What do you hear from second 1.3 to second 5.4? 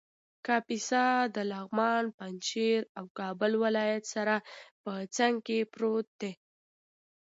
د لغمان، پنجشېر او کابل ولایت سره په څنګ